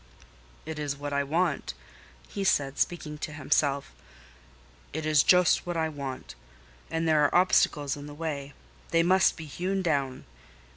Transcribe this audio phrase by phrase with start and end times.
[0.65, 1.75] "It is what I want,"
[2.27, 3.93] he said, speaking to himself;
[4.93, 6.33] "it is just what I want.
[6.89, 8.53] And there are obstacles in the way:
[8.89, 10.25] they must be hewn down.